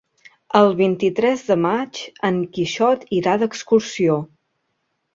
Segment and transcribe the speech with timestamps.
[0.59, 2.01] El vint-i-tres de maig
[2.31, 4.21] en Quixot irà d'excursió.